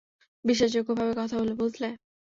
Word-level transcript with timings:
বিশ্বাসযোগ্য 0.45 0.89
ভাবে 0.99 1.13
কথা 1.17 1.35
বলবে, 1.39 1.55
বুঝলে। 1.61 1.89